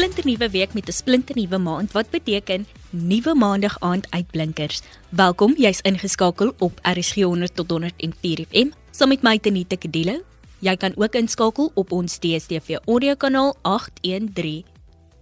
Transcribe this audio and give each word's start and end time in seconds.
splinternuwe 0.00 0.50
week 0.50 0.74
met 0.74 0.88
'n 0.88 0.92
splinternuwe 0.92 1.58
maand 1.58 1.92
wat 1.92 2.10
beteken 2.10 2.66
nuwe 2.90 3.34
maandag 3.34 3.80
aand 3.80 4.06
uitblinkers. 4.10 4.82
Welkom, 5.08 5.54
jy's 5.56 5.80
ingeskakel 5.80 6.54
op 6.58 6.78
RSG 6.82 7.14
100 7.14 7.54
tot 7.54 7.70
104 7.70 8.46
FM 8.48 8.68
saam 8.90 9.08
met 9.08 9.22
my 9.22 9.38
Tenita 9.38 9.76
Kedilo. 9.76 10.20
Jy 10.58 10.76
kan 10.76 10.92
ook 10.96 11.14
inskakel 11.14 11.70
op 11.74 11.92
ons 11.92 12.18
DStv 12.18 12.76
audio 12.84 13.14
kanaal 13.14 13.56
813. 13.62 14.64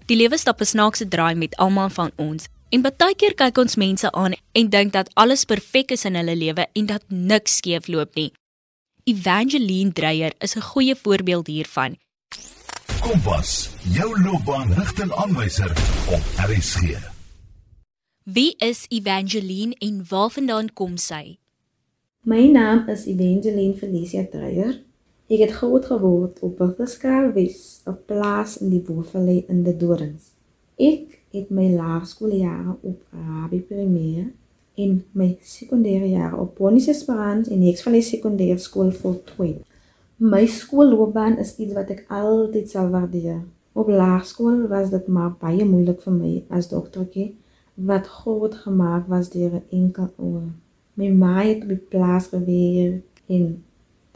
Die 0.07 0.17
lewe 0.17 0.39
stap 0.39 0.61
'n 0.61 0.65
snaakse 0.65 1.09
draai 1.09 1.35
met 1.35 1.57
almal 1.57 1.91
van 1.91 2.11
ons. 2.17 2.47
En 2.69 2.83
baie 2.83 3.15
keer 3.17 3.35
kyk 3.35 3.59
ons 3.59 3.77
mense 3.77 4.13
aan 4.13 4.33
en 4.53 4.69
dink 4.69 4.93
dat 4.93 5.11
alles 5.15 5.45
perfek 5.45 5.91
is 5.91 6.05
in 6.05 6.15
hulle 6.15 6.37
lewe 6.37 6.67
en 6.73 6.87
dat 6.87 7.03
niks 7.09 7.57
skeefloop 7.57 8.15
nie. 8.15 8.33
Evangeline 9.05 9.93
Dreyer 9.93 10.33
is 10.39 10.55
'n 10.57 10.61
goeie 10.61 10.95
voorbeeld 10.95 11.47
hiervan. 11.47 11.97
Kompas, 13.09 13.71
jou 13.81 14.21
loopbaanrigtingaanwyser 14.21 15.71
op 16.13 16.25
RSG. 16.45 16.99
Wie 18.23 18.55
is 18.57 18.85
Evangeline 18.89 19.75
en 19.79 20.03
waarvandaan 20.09 20.69
kom 20.73 20.99
sy? 21.01 21.39
My 22.21 22.43
naam 22.53 22.83
is 22.93 23.07
Evangeline 23.09 23.79
Felicia 23.81 24.27
Dreyer. 24.29 24.75
Ek 25.33 25.41
het 25.41 25.55
groot 25.57 25.89
geword 25.89 26.43
op 26.45 26.61
Burgerskaal 26.61 27.33
Wes, 27.33 27.81
'n 27.89 27.97
plaas 28.05 28.59
in 28.61 28.77
die 28.77 28.83
Boervallei 28.85 29.45
in 29.49 29.65
die 29.65 29.77
Dorings. 29.77 30.35
Ek 30.77 31.25
het 31.33 31.49
my 31.49 31.73
laerskooljare 31.73 32.77
op 32.83 33.01
Rabbi 33.13 33.61
Premier 33.61 34.29
en 34.75 35.05
my 35.13 35.39
sekondêre 35.41 36.13
jare 36.13 36.37
op 36.37 36.57
Bonnie 36.61 36.89
Esperance 36.89 37.51
en 37.51 37.65
Nextvallei 37.65 38.03
Sekondêre 38.03 38.59
Skool 38.59 38.93
voltooi. 38.93 39.57
My 40.21 40.47
skoolloopbaan 40.47 41.37
is 41.39 41.53
iets 41.63 41.77
wat 41.77 41.93
ek 41.95 42.01
altyd 42.11 42.73
sal 42.73 42.89
waardeer. 42.91 43.45
Op 43.79 43.87
laerskool 43.87 44.65
was 44.67 44.91
dit 44.91 45.07
maar 45.07 45.37
baie 45.39 45.63
moeilik 45.63 46.01
vir 46.03 46.17
my 46.17 46.31
as 46.59 46.67
dogtertjie 46.73 47.37
wat 47.91 48.11
groot 48.11 48.57
gemaak 48.65 49.07
was 49.13 49.31
deur 49.31 49.55
'n 49.61 49.63
enkel 49.71 50.11
oor. 50.17 50.49
My 50.99 51.13
ma 51.23 51.37
het 51.43 51.63
op 51.63 51.69
die 51.69 51.87
plaas 51.95 52.27
gewerk 52.35 53.23
en 53.29 53.63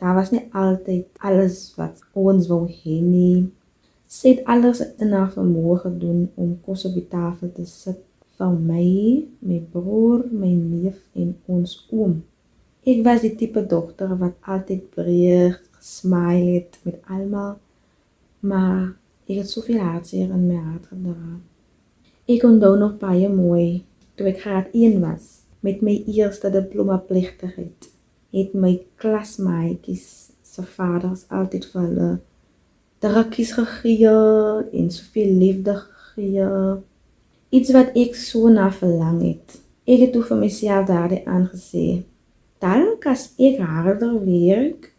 daar 0.02 0.18
was 0.18 0.34
nie 0.34 0.42
altyd 0.50 1.06
alles 1.18 1.72
wat 1.78 2.02
ons 2.12 2.50
wou 2.50 2.66
hê 2.66 2.98
nie. 3.14 3.50
Sy 4.06 4.34
het 4.34 4.44
alles 4.44 4.82
in 4.98 5.12
haar 5.12 5.30
vermoë 5.38 5.80
gedoen 5.86 6.30
om 6.34 6.58
kos 6.66 6.84
op 6.84 6.94
die 6.94 7.08
tafel 7.08 7.52
te 7.52 7.64
sit 7.64 8.02
vir 8.36 8.50
my, 8.50 8.90
my 9.38 9.62
broer, 9.72 10.26
my 10.32 10.50
neef 10.50 10.98
en 11.14 11.36
ons 11.46 11.86
oom. 11.90 12.22
Ek 12.82 13.04
was 13.04 13.20
die 13.20 13.36
tipe 13.36 13.62
dogter 13.66 14.18
wat 14.18 14.34
altyd 14.42 14.90
breed 14.90 15.62
gesmile 15.82 16.54
het 16.54 16.78
met 16.86 17.00
almal, 17.10 17.56
maar 18.40 18.94
ek 19.26 19.40
het 19.42 19.50
soveel 19.50 19.80
hartseer 19.82 20.30
in 20.30 20.46
my 20.46 20.58
hart 20.60 20.86
gedra. 20.92 21.38
Ek 22.30 22.44
onthou 22.46 22.76
nog 22.78 22.98
baie 23.00 23.28
mooi 23.30 23.82
toe 24.14 24.28
ek 24.30 24.44
graad 24.44 24.68
1 24.76 25.00
was 25.02 25.40
met 25.66 25.82
my 25.82 25.96
eerste 26.10 26.50
diploma 26.54 27.00
pligtigheid. 27.08 27.88
Het 28.32 28.54
my 28.54 28.76
klasmaatjies 29.02 30.06
se 30.46 30.62
vaders 30.76 31.26
altyd 31.30 31.66
vir 31.72 31.82
hulle 31.82 32.12
drukkies 33.02 33.56
gegee 33.58 34.14
en 34.78 34.90
soveel 34.94 35.34
liefde 35.42 35.74
gegee 35.80 36.46
iets 37.52 37.74
wat 37.74 37.92
ek 37.98 38.14
so 38.16 38.48
na 38.48 38.70
verlang 38.72 39.20
het. 39.24 39.58
Ek 39.84 40.06
het 40.06 40.14
toe 40.14 40.22
vir 40.24 40.38
myself 40.44 40.86
daardie 40.88 41.24
aangesê, 41.26 42.04
dalk 42.62 43.06
as 43.10 43.32
ek 43.42 43.58
harder 43.58 44.14
werk 44.22 44.91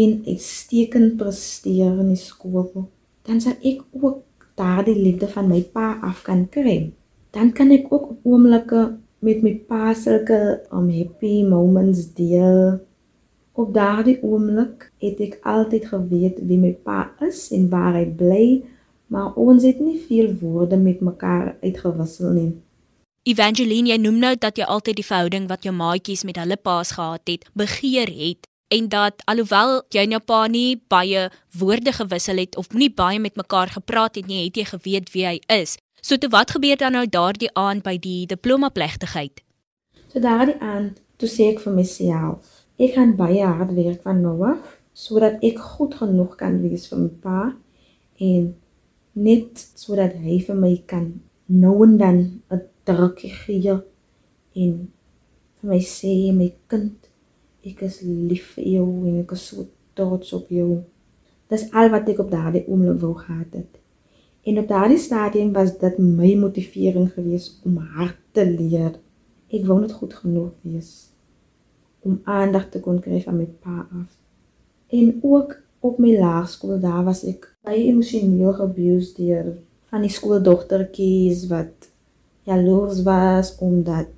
en 0.00 0.14
uitstekend 0.26 1.16
presteer 1.20 1.98
in 2.02 2.10
die 2.12 2.20
skool, 2.20 2.88
dan 3.26 3.40
sal 3.44 3.56
ek 3.62 3.84
ook 4.00 4.22
daardie 4.58 4.96
liefde 4.98 5.28
van 5.30 5.50
my 5.50 5.60
pa 5.74 5.94
af 6.02 6.22
kan 6.26 6.44
kry. 6.50 6.92
Dan 7.34 7.52
kan 7.54 7.72
ek 7.74 7.90
ook 7.92 8.10
op 8.14 8.26
oomblikke 8.26 8.82
met 9.24 9.42
my 9.42 9.54
pa 9.68 9.94
sulke 9.98 10.40
om 10.70 10.90
happy 10.92 11.42
moments 11.46 12.10
deel. 12.14 12.78
Op 13.54 13.74
daardie 13.74 14.18
oomblik 14.22 14.90
het 15.02 15.20
ek 15.22 15.40
altyd 15.46 15.90
geweet 15.90 16.38
wie 16.46 16.58
my 16.58 16.72
pa 16.86 17.08
is 17.26 17.48
en 17.54 17.68
waar 17.70 17.98
hy 17.98 18.06
bly 18.06 18.46
maar 19.14 19.34
ons 19.38 19.62
het 19.62 19.80
nie 19.80 19.98
veel 20.08 20.32
woorde 20.40 20.76
met 20.76 21.00
mekaar 21.00 21.56
uitgewissel 21.62 22.32
nie. 22.34 22.52
Evangeline, 23.22 23.88
jy 23.88 23.98
noem 24.00 24.18
nou 24.20 24.32
dat 24.36 24.58
jy 24.58 24.66
altyd 24.68 24.98
die 25.00 25.06
verhouding 25.06 25.46
wat 25.48 25.64
jou 25.64 25.72
maatjies 25.76 26.24
met 26.28 26.40
hulle 26.40 26.58
paas 26.60 26.92
gehad 26.96 27.22
het, 27.30 27.46
begeer 27.56 28.10
het 28.10 28.48
en 28.68 28.88
dat 28.88 29.22
alhoewel 29.30 29.82
jy 29.94 30.04
en 30.06 30.16
jou 30.16 30.20
pa 30.20 30.46
nie 30.48 30.80
baie 30.88 31.28
woorde 31.58 31.92
gewissel 31.92 32.40
het 32.42 32.56
of 32.56 32.72
nie 32.72 32.90
baie 32.90 33.18
met 33.20 33.36
mekaar 33.36 33.68
gepraat 33.68 34.14
het 34.16 34.26
nie, 34.26 34.44
het 34.44 34.56
jy 34.56 34.64
geweet 34.64 35.12
wie 35.12 35.26
hy 35.26 35.38
is. 35.52 35.76
So 36.02 36.16
toe 36.16 36.30
wat 36.30 36.50
gebeur 36.56 36.76
dan 36.76 36.92
nou 36.92 37.06
daardie 37.08 37.50
aand 37.54 37.84
by 37.84 37.96
die 37.98 38.26
diploma 38.26 38.68
plegtigheid? 38.68 39.40
So 40.12 40.20
daardie 40.20 40.60
aand, 40.60 41.00
toe 41.16 41.28
sê 41.28 41.52
ek 41.54 41.62
vir 41.64 41.76
myself, 41.76 42.64
ek 42.78 42.96
gaan 42.96 43.14
baie 43.16 43.44
hard 43.46 43.72
werk 43.76 44.02
van 44.02 44.20
nou 44.22 44.38
af 44.46 44.80
sodat 44.94 45.42
ek 45.42 45.58
goed 45.58 45.96
genoeg 45.98 46.36
kan 46.38 46.60
wees 46.62 46.86
vir 46.90 47.00
my 47.02 47.10
pa 47.22 47.40
en 48.22 48.52
net 49.14 49.62
sodat 49.78 50.14
hy 50.22 50.38
vir 50.46 50.58
my 50.58 50.74
kan 50.90 51.08
nou 51.50 51.74
en 51.86 51.96
dan 51.98 52.18
'n 52.50 52.62
drukkie 52.86 53.32
gee 53.42 53.74
en 54.62 54.72
vir 55.58 55.70
my 55.70 55.80
sê 55.80 56.32
my 56.32 56.52
kind 56.68 57.03
ek 57.64 57.80
is 57.86 58.00
lief 58.04 58.54
vir 58.56 58.66
jou 58.76 58.88
en 59.08 59.22
ek 59.22 59.32
is 59.36 59.46
so 59.50 59.64
trots 59.96 60.32
op 60.36 60.50
jou. 60.52 60.82
Dis 61.52 61.66
al 61.72 61.90
wat 61.92 62.08
ek 62.12 62.20
op 62.24 62.30
daardie 62.32 62.64
oomblik 62.68 63.00
wou 63.00 63.14
gehad 63.16 63.56
het. 63.56 63.80
En 64.44 64.60
op 64.60 64.68
daardie 64.68 65.00
stadium 65.00 65.52
was 65.52 65.72
dit 65.80 65.98
my 65.98 66.34
motivering 66.36 67.08
geweest 67.12 67.64
om 67.64 67.78
hard 67.96 68.20
te 68.36 68.44
leer. 68.44 68.98
Ek 69.48 69.64
wou 69.68 69.80
net 69.80 69.94
goed 69.96 70.14
genoeg 70.20 70.52
wees 70.62 71.10
om 72.04 72.18
aandag 72.28 72.68
te 72.68 72.82
kon 72.84 72.98
kry 73.00 73.22
van 73.24 73.38
my 73.40 73.46
pa 73.64 73.86
af. 73.88 74.10
En 74.92 75.14
ook 75.22 75.54
op 75.80 75.98
my 75.98 76.12
laerskool 76.18 76.80
daar 76.80 77.04
was 77.06 77.22
ek 77.28 77.46
baie 77.64 77.86
emosioneel 77.88 78.52
geabused 78.58 79.16
deur 79.16 79.54
van 79.88 80.04
die 80.04 80.12
skooldogtertjies 80.12 81.46
wat 81.48 81.88
jaloers 82.48 83.00
was 83.08 83.54
omdat 83.64 84.12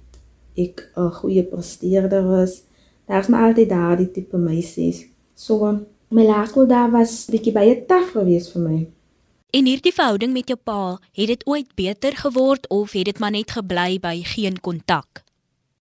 ek 0.58 0.88
'n 0.96 1.10
goeie 1.20 1.44
presteerder 1.44 2.26
was. 2.26 2.62
Daar's 3.06 3.28
maar 3.30 3.48
altyd 3.48 3.68
daardie 3.68 4.10
tipe 4.10 4.36
meisies. 4.36 5.06
So 5.34 5.78
my 6.08 6.24
laerskool 6.26 6.66
daar 6.66 6.90
was 6.90 7.24
bietjie 7.30 7.54
baie 7.54 7.78
taaf 7.86 8.10
geweest 8.14 8.52
vir 8.54 8.62
my. 8.62 8.78
En 9.56 9.64
hierdie 9.64 9.94
verhouding 9.94 10.32
met 10.34 10.50
jou 10.50 10.58
pa, 10.58 10.98
het 11.16 11.30
dit 11.30 11.46
ooit 11.46 11.68
beter 11.74 12.16
geword 12.16 12.68
of 12.68 12.92
het 12.92 13.04
dit 13.04 13.18
maar 13.18 13.30
net 13.30 13.54
gebly 13.54 13.98
by 14.02 14.18
geen 14.26 14.58
kontak? 14.60 15.22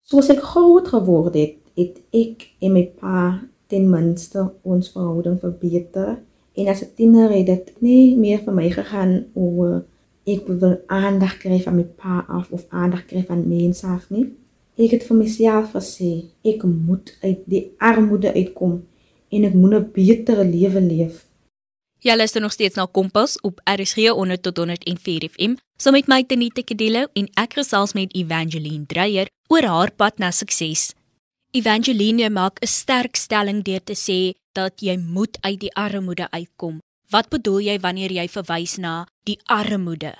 Soos 0.02 0.32
ek 0.32 0.40
groot 0.42 0.88
geword 0.88 1.36
het, 1.36 1.58
het 1.78 2.00
ek 2.16 2.48
en 2.64 2.74
my 2.74 2.86
pa 2.98 3.20
ten 3.72 3.86
minste 3.90 4.48
ons 4.62 4.90
verhouding 4.92 5.38
verbeter. 5.40 6.18
En 6.56 6.68
as 6.68 6.82
'n 6.82 6.92
tiener 6.96 7.30
het 7.30 7.46
dit 7.46 7.72
nie 7.80 8.16
meer 8.16 8.40
vir 8.44 8.54
my 8.54 8.70
gegaan 8.70 9.24
oor 9.34 9.84
ek 10.24 10.46
wil 10.46 10.76
aandag 10.86 11.38
kry 11.38 11.60
van 11.60 11.76
my 11.76 11.84
pa 11.84 12.24
af 12.28 12.50
of 12.50 12.64
aandag 12.68 13.06
kry 13.06 13.24
van 13.26 13.48
mense 13.48 13.86
af 13.86 14.10
nie. 14.10 14.26
Ek 14.80 14.94
het 14.94 15.02
vir 15.04 15.16
myself 15.18 15.74
gesê 15.76 16.30
ek 16.48 16.64
moet 16.64 17.12
uit 17.20 17.42
die 17.44 17.66
armoede 17.76 18.32
uitkom 18.32 18.78
en 19.28 19.44
ek 19.44 19.54
moet 19.54 19.74
'n 19.74 19.90
beter 19.92 20.44
lewe 20.44 20.80
leef. 20.80 21.26
Jy 22.00 22.16
luister 22.16 22.40
nog 22.40 22.52
steeds 22.52 22.74
na 22.74 22.86
Kompas 22.86 23.40
op 23.40 23.60
RSG 23.64 24.08
100 24.08 24.42
tot 24.42 24.56
104 24.56 25.28
FM. 25.28 25.54
Saam 25.76 25.92
met 25.92 26.06
my 26.06 26.24
Tenita 26.24 26.62
Kedilo 26.62 27.06
en 27.12 27.28
ek 27.34 27.52
gesels 27.54 27.92
met 27.92 28.14
Evangeline 28.14 28.86
Dreyer 28.86 29.28
oor 29.48 29.62
haar 29.62 29.92
pad 29.92 30.18
na 30.18 30.30
sukses. 30.30 30.94
Evangeline 31.50 32.30
maak 32.30 32.58
'n 32.60 32.66
sterk 32.66 33.16
stelling 33.16 33.62
deur 33.62 33.84
te 33.84 33.94
sê 33.94 34.32
dat 34.52 34.80
jy 34.80 34.96
moet 34.96 35.38
uit 35.40 35.60
die 35.60 35.74
armoede 35.74 36.30
uitkom. 36.30 36.80
Wat 37.10 37.28
bedoel 37.28 37.60
jy 37.60 37.78
wanneer 37.80 38.12
jy 38.12 38.28
verwys 38.28 38.76
na 38.76 39.06
die 39.24 39.38
armoede? 39.44 40.14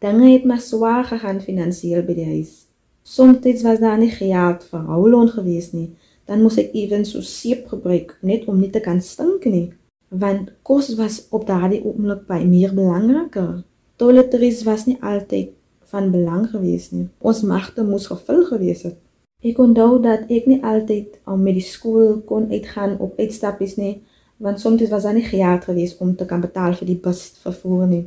Dinge 0.00 0.32
het 0.32 0.44
maar 0.44 0.60
swaar 0.60 1.04
gegaan 1.04 1.40
finansiëel 1.40 2.02
by 2.02 2.14
die 2.14 2.24
huis. 2.24 2.73
Soms 3.06 3.62
was 3.62 3.78
daar 3.78 3.98
nie 3.98 4.10
geld 4.10 4.62
vir 4.64 4.84
houlon 4.88 5.28
gewees 5.28 5.72
nie. 5.72 5.90
Dan 6.24 6.40
moes 6.40 6.56
ek 6.56 6.70
ewen 6.72 7.02
so 7.04 7.20
seep 7.20 7.66
gebruik 7.68 8.14
net 8.24 8.46
om 8.48 8.56
nie 8.60 8.70
te 8.72 8.80
kan 8.80 9.02
stink 9.04 9.44
nie, 9.44 9.74
want 10.08 10.54
kos 10.64 10.88
was 10.96 11.18
op 11.28 11.44
daardie 11.44 11.82
oomblik 11.84 12.22
baie 12.30 12.46
meer 12.48 12.72
belangriker. 12.72 13.58
Toiletries 14.00 14.62
was 14.64 14.86
nie 14.88 14.96
altyd 15.04 15.50
van 15.92 16.08
belang 16.14 16.46
gewees 16.48 16.86
nie. 16.94 17.10
Ons 17.20 17.42
magte 17.44 17.84
moes 17.84 18.06
gevul 18.08 18.40
gewees 18.48 18.86
het. 18.88 18.96
Ek 19.44 19.60
onthou 19.60 20.00
dat 20.00 20.24
ek 20.32 20.48
nie 20.48 20.62
altyd 20.64 21.18
al 21.28 21.36
met 21.44 21.58
die 21.58 21.66
skool 21.66 22.22
kon 22.24 22.48
uitgaan 22.48 22.96
op 23.04 23.20
uitstappies 23.20 23.76
nie, 23.76 23.98
want 24.40 24.64
soms 24.64 24.88
was 24.88 25.04
daar 25.04 25.18
nie 25.18 25.26
geld 25.28 25.68
gewees 25.68 25.92
om 26.00 26.16
te 26.16 26.24
kan 26.24 26.40
betaal 26.40 26.72
vir 26.80 26.88
die 26.94 27.00
bus 27.04 27.26
vervoer 27.44 27.84
nie. 27.92 28.06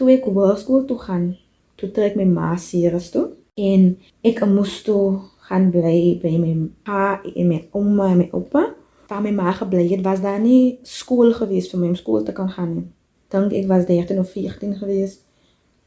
Toe 0.00 0.08
ek 0.16 0.24
hoërskool 0.32 0.88
toe 0.88 0.98
gaan, 1.04 1.28
toe 1.76 1.92
trek 1.92 2.16
my 2.16 2.24
ma 2.24 2.54
seeres 2.56 3.12
toe 3.12 3.28
en 3.68 3.90
ek 4.26 4.44
moes 4.48 4.80
toe 4.86 5.20
gaan 5.48 5.70
bly 5.74 6.18
by 6.22 6.36
my 6.38 6.54
pa 6.86 7.18
en 7.34 7.50
my 7.50 7.60
ouma 7.74 8.12
en 8.12 8.22
my 8.22 8.28
oupa. 8.32 8.68
Waar 9.10 9.22
my 9.24 9.32
ma 9.34 9.52
gebly 9.52 9.88
het, 9.90 10.04
was 10.06 10.22
daar 10.22 10.40
nie 10.40 10.78
skool 10.86 11.34
gewees 11.34 11.70
vir 11.70 11.80
my 11.82 11.92
om 11.92 11.98
skool 11.98 12.22
te 12.24 12.32
kan 12.32 12.50
gaan 12.54 12.74
nie. 12.76 12.88
dink 13.30 13.54
ek 13.54 13.66
was 13.70 13.86
13 13.86 14.18
of 14.18 14.30
14 14.30 14.76
gewees. 14.80 15.20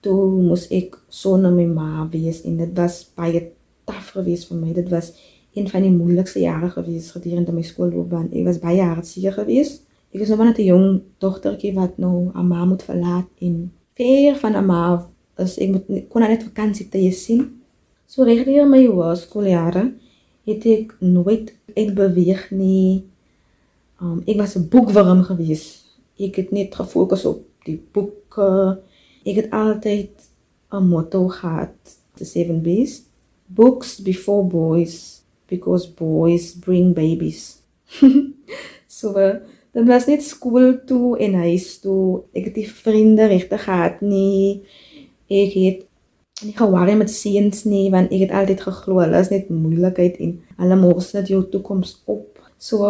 Toe 0.04 0.16
moes 0.44 0.68
ek 0.72 0.98
sonder 1.12 1.52
my 1.52 1.66
ma 1.68 2.08
wees 2.12 2.44
en 2.48 2.58
dit 2.60 2.74
was 2.78 3.04
baie 3.16 3.42
taaf 3.88 4.14
gewees 4.18 4.46
vir 4.50 4.60
my. 4.60 4.74
Dit 4.76 4.92
was 4.92 5.14
een 5.54 5.68
van 5.70 5.86
die 5.86 5.94
moeilikste 5.94 6.42
jare 6.44 6.70
gewees 6.74 7.12
gedurende 7.16 7.56
my 7.56 7.64
skoolloopbaan. 7.68 8.32
Ek 8.32 8.48
was 8.48 8.62
baie 8.64 8.84
hartseer 8.84 9.36
gewees. 9.36 9.82
Ek 10.14 10.24
is 10.24 10.30
nog 10.30 10.44
net 10.44 10.60
'n 10.60 10.70
jong 10.72 11.02
dogtertjie 11.20 11.74
wat 11.74 11.98
nou 11.98 12.32
haar 12.34 12.46
ma 12.46 12.66
moet 12.66 12.84
verlaat 12.84 13.28
en 13.40 13.72
ver 13.96 14.36
van 14.36 14.54
haar 14.54 14.66
ma 14.66 14.84
is 15.38 15.58
ek 15.58 15.70
moet 15.70 16.10
kon 16.10 16.22
net 16.22 16.44
vakansie 16.44 16.90
te 16.90 17.12
sien. 17.12 17.63
So 18.14 18.22
regtig 18.28 18.68
my 18.70 18.84
hoërskooljare 18.86 19.88
het 20.46 20.66
ek 20.70 20.92
nooit 21.02 21.48
ek 21.74 21.96
beweeg 21.98 22.44
nie. 22.54 23.08
Um, 23.98 24.20
ek 24.30 24.38
was 24.38 24.54
'n 24.54 24.68
boekwurm 24.70 25.24
gewees. 25.26 25.82
Ek 26.22 26.36
het 26.38 26.52
net 26.52 26.76
gefokus 26.76 27.26
op 27.26 27.42
die 27.66 27.80
boeke. 27.94 28.78
Ek 29.26 29.36
het 29.42 29.50
altyd 29.50 30.14
'n 30.70 30.86
motto 30.94 31.28
gehad, 31.28 31.74
the 32.14 32.26
7 32.26 32.62
B's. 32.62 33.02
Books 33.48 34.00
before 34.00 34.46
boys 34.46 35.24
because 35.48 35.90
boys 35.90 36.54
bring 36.54 36.94
babies. 36.94 37.64
so 38.88 39.18
uh, 39.18 39.42
dan 39.72 39.88
was 39.88 40.06
net 40.06 40.22
skool 40.22 40.86
toe 40.86 41.18
en 41.18 41.34
huis 41.34 41.80
toe. 41.80 42.22
Ek 42.32 42.46
het 42.46 42.56
nie 42.56 42.70
vriende 42.70 43.26
regtig 43.26 43.64
gehad 43.64 44.02
nie. 44.02 44.62
Ek 45.28 45.54
het 45.54 45.82
nie 46.42 46.56
geworry 46.58 46.96
met 46.98 47.12
seuns 47.14 47.64
nie 47.70 47.90
want 47.94 48.12
ek 48.12 48.26
het 48.26 48.36
altyd 48.42 48.62
geglo 48.66 49.00
hulle 49.04 49.20
is 49.22 49.32
net 49.34 49.50
moeilikheid 49.54 50.20
en 50.26 50.38
hulle 50.58 50.78
mors 50.82 51.12
net 51.14 51.30
jou 51.32 51.44
toekoms 51.50 51.96
op. 52.06 52.42
So 52.58 52.90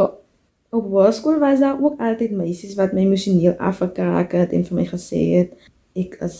op 0.73 0.85
hoërskool 0.89 1.39
was 1.39 1.59
daar 1.59 1.81
ook 1.81 1.99
altyd 2.01 2.31
meisies 2.37 2.77
wat 2.79 2.93
my 2.93 3.03
emosioneel 3.05 3.57
afgekraak 3.59 4.31
het 4.33 4.53
en 4.55 4.63
vir 4.65 4.79
my 4.79 4.85
gesê 4.89 5.21
het 5.37 5.51
ek 5.93 6.17
is 6.25 6.37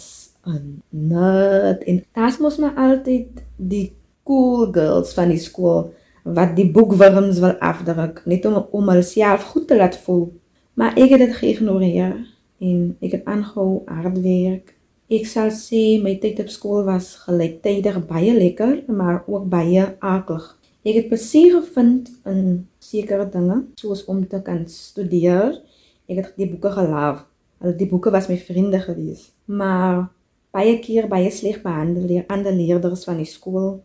'n 0.48 0.82
nerd 0.90 1.84
en 1.84 2.02
dit 2.02 2.40
mos 2.40 2.58
maar 2.58 2.76
altyd 2.76 3.44
die 3.58 3.94
cool 4.24 4.72
girls 4.72 5.14
van 5.14 5.30
die 5.30 5.40
skool 5.40 5.92
wat 6.24 6.56
die 6.56 6.72
boekwurms 6.72 7.40
wil 7.44 7.56
afdruk 7.60 8.22
net 8.26 8.46
om 8.46 8.66
om 8.72 8.90
hulself 8.90 9.44
goed 9.52 9.68
te 9.68 9.76
laat 9.76 9.98
voel. 9.98 10.32
Maar 10.74 10.96
ek 10.98 11.10
het 11.10 11.20
dit 11.20 11.36
geïgnoreer 11.36 12.16
en 12.60 12.96
ek 13.02 13.12
het 13.12 13.26
aangehou 13.26 13.84
hard 13.86 14.22
werk. 14.22 14.74
Ek 15.12 15.28
sal 15.28 15.52
sê 15.52 16.00
my 16.00 16.16
tyd 16.24 16.40
op 16.40 16.50
skool 16.52 16.86
was 16.88 17.14
gelyktydig 17.26 17.98
baie 18.08 18.32
lekker, 18.34 18.86
maar 18.88 19.24
ook 19.28 19.50
baie 19.52 19.84
aklig. 20.00 20.46
Ek 20.84 20.96
het 20.96 21.10
plesier 21.12 21.58
gevind 21.58 22.10
in 22.28 22.68
sekere 22.80 23.28
dinge, 23.32 23.62
soos 23.80 24.06
om 24.12 24.24
te 24.28 24.40
kan 24.44 24.64
studeer. 24.68 25.60
Ek 26.08 26.20
het 26.22 26.34
die 26.40 26.48
boeke 26.48 26.72
gelief. 26.76 27.24
Al 27.64 27.76
die 27.80 27.88
boeke 27.88 28.12
was 28.12 28.28
my 28.32 28.38
vriende 28.40 28.80
gewees. 28.84 29.30
Maar 29.46 30.08
baie 30.56 30.78
keer 30.84 31.08
baie 31.12 31.32
sleg 31.32 31.62
behandel 31.64 32.08
deur 32.08 32.26
ander 32.32 32.56
leerders 32.56 33.04
van 33.08 33.20
die 33.20 33.28
skool. 33.28 33.82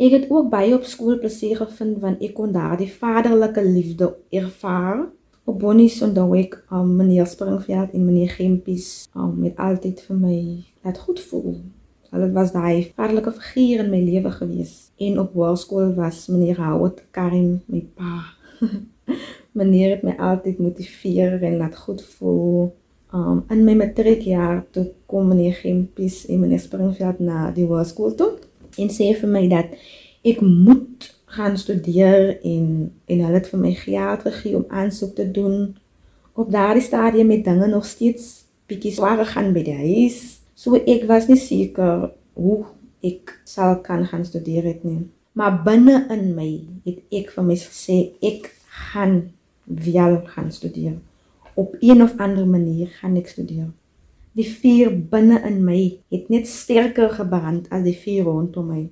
Ek 0.00 0.12
het 0.16 0.28
ook 0.32 0.50
baie 0.52 0.72
op 0.76 0.88
skool 0.88 1.18
plesier 1.20 1.60
gevind 1.60 2.00
want 2.00 2.20
ek 2.24 2.32
kon 2.36 2.52
daar 2.52 2.78
die 2.80 2.90
vaderlike 2.90 3.64
liefde 3.64 4.14
ervaar. 4.32 5.06
Op 5.44 5.58
Bonnies 5.58 5.96
onthou 6.06 6.36
ek 6.38 6.52
um, 6.70 6.92
meneer 7.00 7.26
Springveld 7.26 7.94
en 7.96 8.04
meneer 8.06 8.30
Gempies 8.30 9.08
um, 9.18 9.32
met 9.42 9.56
altyd 9.58 9.98
vir 10.06 10.18
my 10.20 10.36
laat 10.86 11.00
goed 11.02 11.18
voel. 11.30 11.56
Hulle 12.12 12.28
was 12.36 12.52
daai 12.54 12.92
vaderlike 12.94 13.32
figuur 13.40 13.82
in 13.82 13.90
my 13.90 13.98
lewe 14.04 14.30
gewees. 14.36 14.92
En 15.02 15.18
op 15.18 15.34
hoërskool 15.34 15.96
was 15.96 16.28
meneer 16.30 16.60
Howard 16.62 17.02
Karim 17.10 17.56
my 17.66 17.82
pa. 17.98 18.20
meneer 19.58 19.96
het 19.96 20.04
my 20.06 20.14
altyd 20.30 20.62
motiveer 20.62 21.42
en 21.42 21.58
laat 21.58 21.74
goed 21.88 22.04
voel. 22.14 22.70
Um 23.10 23.42
in 23.50 23.64
my 23.66 23.74
matriekjaar 23.82 24.62
toe 24.70 24.92
kom 25.10 25.32
meneer 25.32 25.58
Gempies 25.58 26.22
en 26.30 26.44
meneer 26.44 26.62
Springveld 26.62 27.18
na 27.18 27.48
die 27.50 27.66
hoërskool 27.66 28.14
toe 28.14 28.36
en 28.78 28.94
sê 28.94 29.10
vir 29.18 29.34
my 29.34 29.42
dat 29.50 29.74
ek 30.22 30.38
moet 30.40 31.10
gaan 31.32 31.56
studeer 31.58 32.36
en 32.42 32.66
en 33.06 33.24
hulle 33.24 33.38
het 33.40 33.48
vir 33.48 33.60
my 33.60 33.72
geld 33.80 34.28
gegee 34.28 34.56
om 34.56 34.68
aansoek 34.68 35.16
te 35.16 35.30
doen. 35.30 35.76
Op 36.32 36.52
daardie 36.52 36.84
stadium 36.84 37.32
met 37.32 37.44
dinge 37.44 37.66
nog 37.66 37.84
steeds 37.88 38.44
bietjie 38.66 38.92
swaar 38.92 39.24
gaan 39.26 39.52
by 39.56 39.64
die 39.64 39.80
huis 39.80 40.42
So 40.62 40.78
ek 40.78 41.08
was 41.10 41.26
nie 41.26 41.40
seker 41.40 42.12
hoe 42.38 42.60
ek 43.02 43.32
sal 43.48 43.80
kan 43.82 44.04
gaan 44.06 44.22
studeer 44.22 44.66
het 44.68 44.84
nie. 44.86 45.08
Maar 45.34 45.62
binne 45.64 46.04
in 46.12 46.28
my 46.36 46.50
het 46.84 47.00
ek 47.10 47.32
vir 47.34 47.46
my 47.48 47.56
gesê 47.58 47.96
ek 48.22 48.50
gaan 48.92 49.16
wel 49.66 50.20
gaan 50.34 50.52
studeer. 50.54 51.00
Op 51.58 51.74
een 51.80 52.04
of 52.04 52.14
ander 52.22 52.46
manier 52.46 52.92
gaan 53.00 53.16
ek 53.18 53.32
studeer. 53.32 53.72
Die 54.38 54.46
vuur 54.46 54.94
binne 55.10 55.40
in 55.48 55.58
my 55.66 55.80
het 56.14 56.30
net 56.32 56.46
sterker 56.48 57.10
gebrand 57.12 57.66
as 57.72 57.82
die 57.88 57.96
vuur 57.96 58.28
rondom 58.28 58.70
my. 58.70 58.84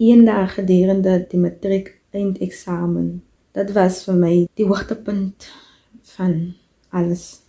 Eendag 0.00 0.54
gedurende 0.54 1.26
die 1.28 1.38
matriek 1.38 1.90
eindeksamen. 2.16 3.18
Dit 3.52 3.72
was 3.76 3.98
vir 4.06 4.16
my 4.16 4.30
die 4.56 4.64
hoogtepunt 4.64 5.44
van 6.14 6.54
alles. 6.88 7.42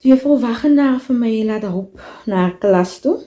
Twee 0.00 0.16
volwassenen 0.16 0.96
vir 1.04 1.18
my 1.20 1.34
laat 1.44 1.66
op 1.68 2.00
na 2.24 2.46
klas 2.62 2.94
toe. 3.04 3.18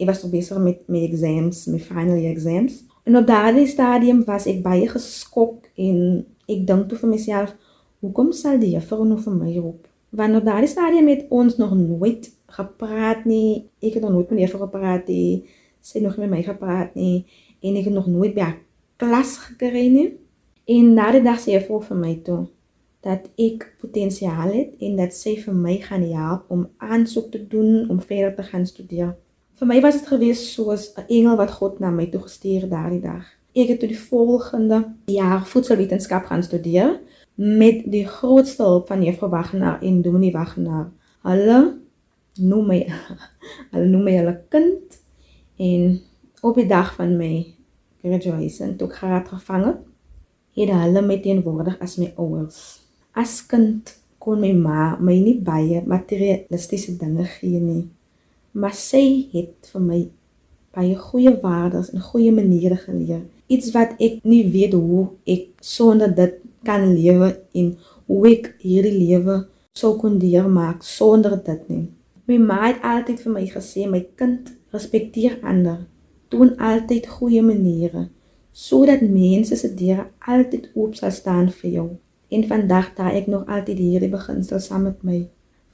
Ek 0.00 0.08
was 0.08 0.24
besig 0.32 0.62
met 0.64 0.80
my 0.88 1.04
exams, 1.04 1.66
my 1.68 1.82
final 1.84 2.16
year 2.16 2.32
exams. 2.32 2.80
En 3.04 3.20
op 3.20 3.28
daardie 3.28 3.68
stadium 3.68 4.24
was 4.24 4.48
ek 4.48 4.64
baie 4.64 4.88
geskok 4.88 5.68
en 5.76 6.24
ek 6.48 6.64
dink 6.72 6.88
toe 6.88 7.02
vir 7.04 7.12
myself, 7.12 7.52
hoekom 8.00 8.32
sal 8.32 8.56
die 8.56 8.72
juffrou 8.72 9.04
nou 9.04 9.20
vir 9.20 9.36
my 9.36 9.52
roep? 9.58 9.84
Want 10.16 10.40
op 10.40 10.48
daardie 10.48 10.72
stadium 10.72 11.12
het 11.12 11.28
ons 11.28 11.60
nog 11.60 11.76
nooit 11.76 12.32
gepraat 12.56 13.28
nie. 13.28 13.66
Ek 13.84 14.00
het 14.00 14.08
nog 14.08 14.16
nooit 14.16 14.32
met 14.32 14.38
die 14.38 14.48
juffrou 14.48 14.64
gepraat 14.64 15.12
nie. 15.12 15.42
Sy 15.82 15.98
het 15.98 16.08
nog 16.08 16.16
nie 16.16 16.28
met 16.30 16.38
my 16.38 16.44
gepraat 16.46 16.96
nie 16.96 17.26
en 17.62 17.76
ek 17.78 17.88
het 17.88 17.94
nog 17.94 18.10
nooit 18.10 18.34
by 18.34 18.40
haar 18.46 18.58
klas 19.02 19.36
gekry 19.46 19.86
nie. 19.90 20.08
En 20.70 20.92
na 20.94 21.10
die 21.14 21.22
dag 21.24 21.40
sê 21.42 21.58
sy 21.58 21.78
vir 21.88 21.98
my 21.98 22.14
toe, 22.26 22.46
dat 23.02 23.26
ek 23.40 23.66
potensiaal 23.82 24.52
het 24.54 24.82
en 24.86 24.96
dat 25.00 25.14
sy 25.14 25.34
vir 25.42 25.54
my 25.58 25.74
gaan 25.82 26.04
help 26.06 26.50
om 26.54 26.68
aansoek 26.78 27.32
te 27.32 27.40
doen 27.50 27.88
om 27.90 27.98
verder 28.00 28.34
te 28.36 28.46
gaan 28.46 28.66
studeer. 28.66 29.16
Vir 29.58 29.68
my 29.68 29.80
was 29.82 29.98
dit 29.98 30.08
gewees 30.10 30.42
soos 30.54 30.92
'n 30.96 31.06
engel 31.08 31.36
wat 31.36 31.50
God 31.50 31.80
na 31.80 31.90
my 31.90 32.06
toe 32.06 32.20
gestuur 32.22 32.68
daardie 32.68 33.02
dag. 33.02 33.26
Ek 33.54 33.68
het 33.68 33.78
toe 33.80 33.88
die 33.88 33.98
volgende 33.98 34.94
jaar 35.06 35.46
voedselwetenskap 35.46 36.24
gaan 36.24 36.42
studeer 36.42 37.00
met 37.34 37.82
die 37.84 38.06
grootste 38.06 38.62
hulp 38.62 38.86
van 38.86 39.02
Juffrou 39.02 39.30
Wagner 39.30 39.78
en 39.82 40.02
Dominee 40.02 40.32
Wagner. 40.32 40.90
Hulle 41.22 41.78
noem 42.38 42.66
my 42.66 42.80
hulle 43.72 43.86
noem 43.86 44.02
my 44.02 44.16
hulle 44.16 44.40
kind 44.48 44.98
en 45.56 46.00
op 46.40 46.54
die 46.54 46.66
dag 46.66 46.94
van 46.94 47.16
my 48.02 48.10
graduation 48.10 48.76
toe 48.76 48.90
ek 48.90 49.00
graad 49.00 49.32
gevang 49.32 49.66
het, 49.70 49.82
het 50.58 50.76
hulle 50.82 51.02
my 51.06 51.18
teenwoordig 51.24 51.78
as 51.80 51.98
my 52.02 52.12
ouers 52.20 52.82
as 53.14 53.42
kind 53.46 53.92
kon 54.22 54.40
my 54.40 54.52
ma 54.56 54.96
my 55.00 55.16
nie 55.20 55.38
baie 55.44 55.82
materialistiese 55.84 56.96
dinge 57.00 57.26
gee 57.36 57.60
nie. 57.60 57.84
Maar 58.52 58.74
sy 58.76 59.04
het 59.32 59.68
vir 59.72 59.84
my 59.84 60.00
baie 60.72 60.96
goeie 60.96 61.32
waardes 61.42 61.90
en 61.92 62.04
goeie 62.04 62.32
maniere 62.32 62.78
geleer. 62.80 63.24
Iets 63.52 63.72
wat 63.76 63.96
ek 64.00 64.22
nie 64.24 64.44
weet 64.54 64.76
hoe 64.78 65.08
ek 65.28 65.50
sonder 65.60 66.12
dit 66.16 66.38
kan 66.64 66.86
lewe 66.94 67.32
en 67.58 67.72
hoe 68.08 68.22
ek 68.30 68.52
hierdie 68.62 68.94
lewe 68.96 69.42
sou 69.76 69.96
kon 70.00 70.18
deurmaak 70.22 70.84
sonder 70.86 71.36
dit 71.36 71.68
nie. 71.68 71.84
My 72.28 72.38
ma 72.38 72.60
het 72.68 72.84
altyd 72.86 73.24
vir 73.24 73.34
my 73.36 73.46
gesê 73.50 73.88
my 73.90 74.04
kind 74.16 74.52
respekteer 74.72 75.40
ander. 75.42 75.82
Doen 76.32 76.56
altyd 76.56 77.06
goeie 77.18 77.42
maniere 77.44 78.08
sodat 78.52 79.00
mense 79.00 79.56
se 79.56 79.68
deure 79.74 80.10
altyd 80.28 80.70
oop 80.76 80.96
sal 80.96 81.10
staan 81.10 81.48
vir 81.60 81.70
jou. 81.70 81.88
En 82.32 82.44
vandag 82.48 82.92
daar 82.96 83.14
ek 83.16 83.28
nog 83.32 83.46
altyd 83.48 83.78
hierdie 83.80 84.12
beginsel 84.12 84.60
saam 84.60 84.84
met 84.88 85.02
my. 85.04 85.18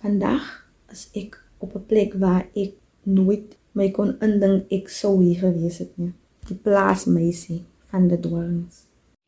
Vandag 0.02 0.46
is 0.94 1.08
ek 1.14 1.38
op 1.58 1.74
'n 1.74 1.86
plek 1.86 2.14
waar 2.14 2.46
ek 2.54 2.74
nooit 3.02 3.56
my 3.72 3.90
kon 3.90 4.14
indink 4.20 4.70
ek 4.70 4.88
sou 4.88 5.22
hier 5.22 5.38
gewees 5.38 5.78
het 5.78 5.92
nie. 5.98 6.12
Die 6.46 6.56
plaas 6.56 7.04
meisie 7.04 7.64
van 7.90 8.08
die 8.08 8.20
dorings. 8.20 8.86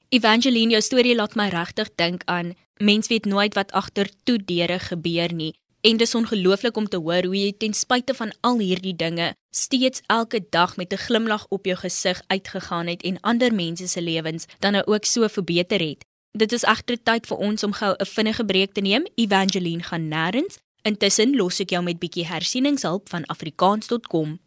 Evangeline, 0.08 0.70
jou 0.70 0.82
storie 0.82 1.14
laat 1.14 1.34
my 1.34 1.48
regtig 1.48 1.90
dink 1.94 2.22
aan 2.26 2.54
mens 2.80 3.08
weet 3.08 3.24
nooit 3.24 3.54
wat 3.54 3.72
agter 3.72 4.08
toe 4.24 4.38
deure 4.38 4.78
gebeur 4.78 5.32
nie. 5.34 5.54
En 5.80 5.96
dis 5.96 6.14
ongelooflik 6.14 6.76
om 6.76 6.88
te 6.88 6.96
hoor 6.96 7.24
hoe 7.24 7.36
jy 7.36 7.52
ten 7.56 7.74
spyte 7.74 8.14
van 8.14 8.32
al 8.40 8.58
hierdie 8.58 8.96
dinge 8.96 9.32
steeds 9.56 10.02
elke 10.06 10.40
dag 10.50 10.76
met 10.76 10.92
'n 10.92 10.96
glimlag 11.06 11.46
op 11.48 11.64
jou 11.64 11.76
gesig 11.76 12.22
uitgegaan 12.26 12.86
het 12.86 13.02
en 13.02 13.20
ander 13.20 13.54
mense 13.54 13.88
se 13.88 14.02
lewens 14.02 14.44
dan 14.58 14.72
nou 14.72 14.84
ook 14.84 15.04
so 15.04 15.28
verbeter 15.28 15.80
het. 15.80 16.04
Dit 16.32 16.52
is 16.52 16.62
egter 16.62 17.02
tyd 17.02 17.26
vir 17.26 17.36
ons 17.36 17.62
om 17.62 17.72
gou 17.72 17.94
'n 17.98 18.06
vinnige 18.06 18.44
breek 18.44 18.72
te 18.72 18.80
neem. 18.80 19.06
Evangeline 19.14 19.82
gaan 19.82 20.08
nêrens. 20.08 20.58
Intussen 20.82 21.36
los 21.36 21.60
ek 21.60 21.70
jou 21.70 21.82
met 21.82 21.98
bietjie 21.98 22.26
hersieningshulp 22.26 23.08
van 23.08 23.26
afrikaans.com. 23.26 24.38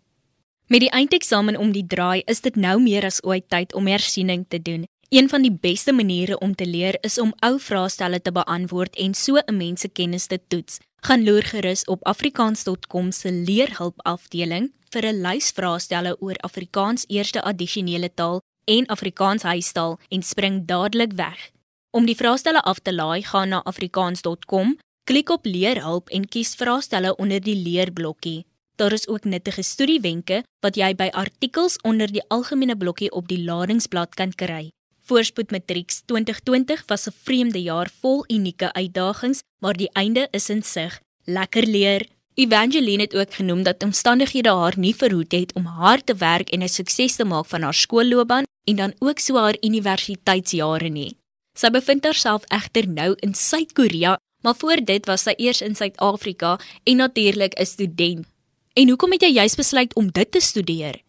Met 0.67 0.79
die 0.79 0.89
eindeksamen 0.89 1.57
om 1.57 1.71
die 1.71 1.87
draai, 1.87 2.21
is 2.25 2.41
dit 2.41 2.55
nou 2.55 2.81
meer 2.81 3.05
as 3.05 3.23
ooit 3.23 3.49
tyd 3.49 3.73
om 3.73 3.87
hersiening 3.87 4.45
te 4.47 4.61
doen. 4.61 4.85
Een 5.13 5.29
van 5.29 5.41
die 5.41 5.57
beste 5.61 5.93
maniere 5.93 6.39
om 6.39 6.55
te 6.55 6.65
leer 6.65 6.97
is 7.01 7.19
om 7.21 7.33
ou 7.45 7.59
vraestelle 7.61 8.21
te 8.21 8.31
beantwoord 8.33 8.95
en 8.95 9.13
so 9.13 9.37
'n 9.37 9.57
mens 9.57 9.81
se 9.81 9.87
kennis 9.87 10.25
te 10.25 10.39
toets. 10.47 10.79
Gaan 10.95 11.23
loer 11.23 11.43
gerus 11.43 11.85
op 11.85 12.03
afrikaans.com 12.03 13.11
se 13.11 13.31
leerhulp 13.31 14.01
afdeling 14.01 14.71
vir 14.89 15.05
'n 15.05 15.21
lys 15.21 15.51
vraestelle 15.51 16.21
oor 16.21 16.35
Afrikaans 16.35 17.05
eerste 17.07 17.41
addisionele 17.41 18.13
taal 18.13 18.41
en 18.63 18.85
Afrikaans 18.85 19.43
huistaal 19.43 19.99
en 20.09 20.23
spring 20.23 20.65
dadelik 20.65 21.13
weg. 21.13 21.51
Om 21.91 22.05
die 22.05 22.15
vraestelle 22.15 22.61
af 22.61 22.79
te 22.79 22.93
laai, 22.93 23.23
gaan 23.23 23.49
na 23.49 23.63
afrikaans.com, 23.63 24.77
klik 25.03 25.29
op 25.29 25.45
leerhulp 25.45 26.09
en 26.09 26.29
kies 26.29 26.55
vraestelle 26.55 27.15
onder 27.15 27.41
die 27.41 27.55
leerblokkie. 27.55 28.45
Daar 28.75 28.93
is 28.93 29.07
ook 29.07 29.23
nuttige 29.23 29.61
studiewenke 29.61 30.43
wat 30.59 30.75
jy 30.75 30.95
by 30.95 31.07
artikels 31.11 31.77
onder 31.81 32.11
die 32.11 32.23
algemene 32.27 32.77
blokkie 32.77 33.11
op 33.11 33.27
die 33.27 33.43
ladingsblad 33.43 34.13
kan 34.13 34.31
kry. 34.35 34.71
Voorspoed 35.05 35.51
Matrieks 35.51 36.01
2020 36.05 36.83
was 36.87 37.07
'n 37.07 37.13
vreemde 37.23 37.61
jaar 37.61 37.89
vol 38.01 38.23
unieke 38.27 38.73
uitdagings, 38.73 39.39
maar 39.59 39.73
die 39.73 39.89
einde 39.91 40.27
is 40.31 40.49
in 40.49 40.63
sig. 40.63 40.99
Lekker 41.23 41.67
leer. 41.67 42.07
Evangeline 42.33 43.01
het 43.01 43.15
ook 43.15 43.33
genoem 43.33 43.63
dat 43.63 43.83
omstandighede 43.83 44.49
haar 44.49 44.73
nie 44.77 44.95
verhoed 44.95 45.31
het 45.31 45.53
om 45.53 45.65
hard 45.65 46.05
te 46.05 46.15
werk 46.15 46.49
en 46.49 46.63
'n 46.63 46.67
sukses 46.67 47.15
te 47.15 47.25
maak 47.25 47.45
van 47.45 47.61
haar 47.61 47.73
skoolloopbaan 47.73 48.43
en 48.63 48.75
dan 48.75 48.93
ook 48.99 49.19
so 49.19 49.35
haar 49.35 49.57
universiteitsjare 49.61 50.89
nie. 50.89 51.17
Sy 51.59 51.69
bevind 51.69 52.03
haarself 52.03 52.43
egter 52.47 52.87
nou 52.87 53.15
in 53.19 53.33
Suid-Korea, 53.33 54.17
maar 54.41 54.55
voor 54.55 54.85
dit 54.85 55.05
was 55.05 55.21
sy 55.21 55.33
eers 55.37 55.61
in 55.61 55.75
Suid-Afrika 55.75 56.59
en 56.83 56.95
natuurlik 56.95 57.59
'n 57.59 57.65
student. 57.65 58.25
En 58.73 58.87
hoekom 58.89 59.11
het 59.11 59.21
jy 59.21 59.31
juist 59.31 59.55
besluit 59.55 59.95
om 59.95 60.11
dit 60.11 60.31
te 60.31 60.39
studeer? 60.39 61.01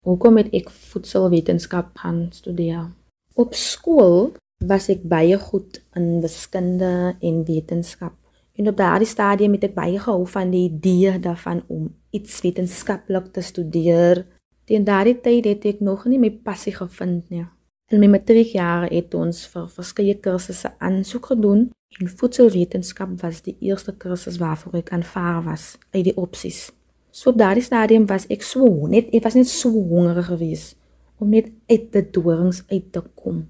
Hoekom 0.00 0.36
het 0.36 0.52
ek 0.52 0.70
voedselwetenskap 0.70 1.96
gaan 1.96 2.28
studeer? 2.30 2.96
Op 3.38 3.54
skool 3.54 4.32
was 4.66 4.88
ek 4.90 5.04
baie 5.06 5.36
goed 5.38 5.78
in 5.98 6.18
wiskunde 6.24 7.14
en 7.20 7.44
wetenskap. 7.46 8.16
En 8.58 8.68
op 8.68 8.76
daardie 8.76 9.06
stadium 9.06 9.54
het 9.54 9.68
ek 9.68 9.76
baie 9.76 9.98
gehou 9.98 10.24
van 10.26 10.50
die 10.50 10.64
idee 10.66 11.12
daarvan 11.22 11.62
om 11.70 11.84
iets 12.10 12.40
wetenskaplik 12.42 13.30
te 13.32 13.44
studeer 13.46 14.24
Teen 14.68 14.84
daardie 14.84 15.16
tyd 15.24 15.46
het 15.48 15.62
ek 15.64 15.78
nog 15.80 16.02
nie 16.04 16.18
my 16.20 16.28
passie 16.44 16.74
gevind 16.76 17.30
nie. 17.32 17.46
In 17.88 18.02
my 18.02 18.10
matriekjare 18.12 18.90
het 18.90 19.14
ons 19.16 19.46
vir 19.48 19.68
verskeie 19.72 20.16
kursusse 20.20 20.74
aansoek 20.84 21.30
gedoen 21.30 21.62
en 21.96 22.10
voedselwetenskap 22.20 23.14
was 23.22 23.40
die 23.46 23.54
eerste 23.64 23.94
kursus 23.96 24.36
waarvoor 24.42 24.76
ek 24.82 24.92
aanvaar 24.92 25.40
was 25.46 25.70
uit 25.94 26.10
die 26.10 26.16
opsies. 26.20 26.66
So 27.08 27.30
op 27.32 27.38
daardie 27.40 27.64
stadium 27.64 28.04
was 28.10 28.28
ek 28.28 28.44
so 28.44 28.90
net 28.92 29.08
ek 29.16 29.24
was 29.24 29.38
net 29.40 29.48
so 29.48 29.72
honger 29.72 30.20
geweest 30.26 30.76
om 31.18 31.30
net 31.34 31.50
uit 31.66 31.92
die 31.92 32.04
dorings 32.10 32.62
uit 32.68 32.92
te 32.92 33.02
kom 33.14 33.46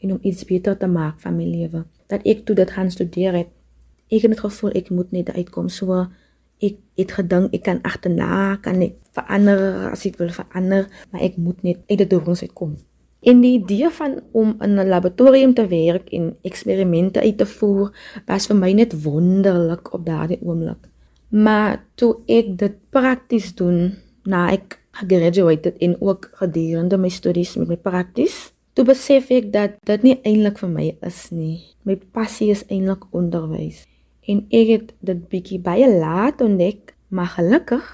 en 0.00 0.12
om 0.12 0.18
iets 0.22 0.44
beter 0.48 0.76
te 0.76 0.88
maak 0.88 1.20
van 1.20 1.36
my 1.36 1.44
lewe. 1.44 1.84
Dat 2.08 2.24
ek 2.24 2.44
toe 2.48 2.56
dit 2.56 2.70
gaan 2.70 2.90
studeer 2.90 3.36
het, 3.36 3.50
ek 4.10 4.26
het 4.26 4.40
gevoel 4.40 4.74
ek 4.78 4.90
moet 4.90 5.12
net 5.12 5.30
uitkom 5.34 5.68
so 5.68 6.06
ek 6.60 6.76
het 6.98 7.12
gedink 7.16 7.54
ek 7.56 7.64
kan 7.64 7.80
agterna 7.88 8.56
kan 8.62 8.82
ek 8.84 8.96
verander 9.16 9.90
as 9.90 10.04
ek 10.06 10.18
wil 10.20 10.32
verander, 10.34 10.86
maar 11.10 11.24
ek 11.24 11.38
moet 11.40 11.62
net 11.66 11.82
uit 11.88 11.98
die 12.02 12.08
dorings 12.08 12.42
uitkom. 12.44 12.76
En 13.20 13.42
die 13.44 13.58
idee 13.58 13.90
van 13.92 14.20
om 14.32 14.54
in 14.64 14.78
'n 14.80 14.88
laboratorium 14.88 15.54
te 15.54 15.66
werk 15.66 16.08
en 16.08 16.36
eksperimente 16.42 17.20
uit 17.20 17.38
te 17.38 17.46
voer, 17.46 17.92
was 18.26 18.46
vir 18.46 18.56
my 18.56 18.72
net 18.72 19.02
wonderlik 19.02 19.92
op 19.92 20.06
daardie 20.06 20.40
oomblik. 20.42 20.88
Maar 21.28 21.84
toe 21.94 22.16
ek 22.26 22.58
dit 22.58 22.74
prakties 22.90 23.54
doen, 23.54 23.94
na 24.24 24.50
ek 24.50 24.79
gegraduated 25.00 25.78
en 25.82 25.96
ook 26.00 26.30
gedurende 26.42 26.98
my 27.00 27.08
studies 27.08 27.56
met 27.56 27.68
my 27.68 27.76
prakties, 27.76 28.50
toe 28.72 28.84
besef 28.84 29.30
ek 29.34 29.52
dat 29.52 29.78
dit 29.88 30.04
nie 30.06 30.18
eintlik 30.22 30.60
vir 30.62 30.72
my 30.72 30.86
is 31.06 31.22
nie. 31.34 31.60
My 31.88 31.96
passie 31.96 32.50
is 32.54 32.66
eintlik 32.68 33.08
onderwys 33.16 33.86
en 34.30 34.44
ek 34.54 34.68
het 34.68 34.92
dit 35.06 35.22
bietjie 35.32 35.58
baie 35.62 35.88
laat 35.90 36.42
ontdek, 36.44 36.94
maar 37.08 37.32
gelukkig 37.34 37.86